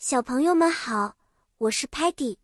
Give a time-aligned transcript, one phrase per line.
[0.00, 1.16] 小朋友们好，
[1.58, 2.36] 我是 Patty，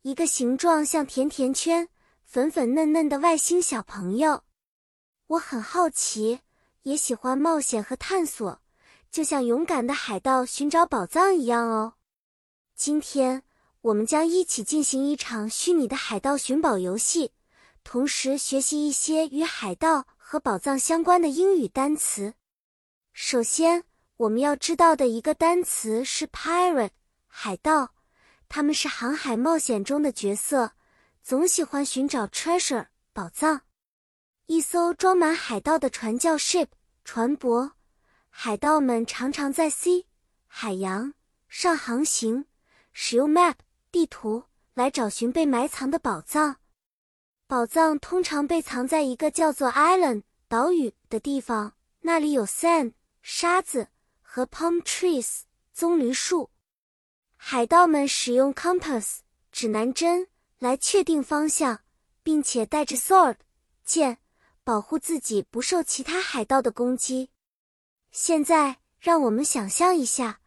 [0.00, 1.90] 一个形状像甜甜圈、
[2.24, 4.44] 粉粉嫩嫩的外星小朋友。
[5.26, 6.40] 我很好奇，
[6.84, 8.62] 也喜欢冒险和探索，
[9.10, 11.96] 就像勇敢的海盗寻找宝藏一样哦。
[12.74, 13.42] 今天
[13.82, 17.32] 我们将一起进行一场虚拟的海盗寻宝游戏，
[17.84, 22.32] 同时学习一些与海盗和宝藏相关的英语单词。
[23.12, 23.84] 首先，
[24.16, 26.88] 我们要知道的一个单词是 pirate。
[27.34, 27.94] 海盗，
[28.46, 30.72] 他们是航海冒险中的角色，
[31.22, 33.62] 总喜欢寻找 treasure 宝藏。
[34.46, 36.68] 一艘装满海盗的船叫 ship
[37.04, 37.72] 船舶，
[38.28, 40.04] 海盗们常常在 sea
[40.46, 41.14] 海洋
[41.48, 42.44] 上航行，
[42.92, 43.54] 使用 map
[43.90, 44.44] 地图
[44.74, 46.58] 来找寻被埋藏的宝藏。
[47.48, 52.92] 宝藏通常被藏在一个叫做 island 岛屿的地方，那里有 sand
[53.22, 53.88] 沙子
[54.20, 55.40] 和 palm trees
[55.72, 56.51] 棕榈树。
[57.44, 59.18] 海盗们使用 compass
[59.50, 60.28] 指南针
[60.60, 61.80] 来确定方向，
[62.22, 63.34] 并且带着 sword
[63.84, 64.18] 剑，
[64.62, 67.30] 保护自己不受其他海盗的攻击。
[68.12, 70.40] 现在，让我们想象一下，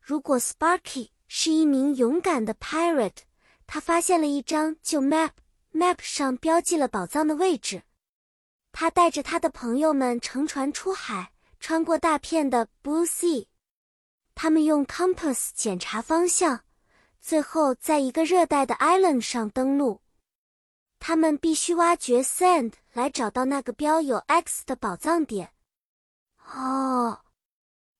[0.00, 3.24] 如果 Sparky 是一名勇敢的 pirate，
[3.66, 7.82] 他发现了一张旧 map，map 上标记了宝藏的位置。
[8.70, 13.48] 他带着他的朋友们乘船出海，穿过大片的 Blue Sea。
[14.36, 16.60] 他们用 compass 检查方向，
[17.22, 20.02] 最后在一个热带的 island 上登陆。
[20.98, 25.52] 他们必须挖掘 sand 来找到那个标有 X 的宝藏点。
[26.52, 27.22] 哦，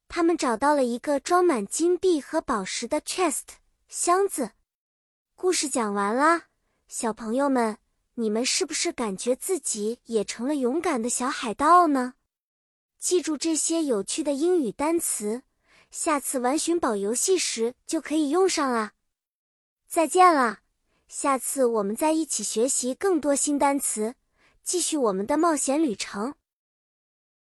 [0.08, 3.56] 他们找到了一个装满金币和宝石的 chest
[3.88, 4.50] 箱子。
[5.34, 6.48] 故事讲完啦，
[6.86, 7.78] 小朋友们，
[8.14, 12.12] 你们是不是感觉自己也成了勇敢的小海盗呢？
[12.98, 15.42] 记住这些有趣的英语单词。
[15.98, 18.92] 下次玩寻宝游戏时就可以用上了。
[19.88, 20.58] 再见了，
[21.08, 24.14] 下次我们再一起学习更多新单词，
[24.62, 26.34] 继续我们的冒险旅程。